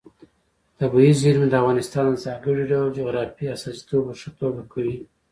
[0.79, 4.97] طبیعي زیرمې د افغانستان د ځانګړي ډول جغرافیې استازیتوب په ښه توګه کوي.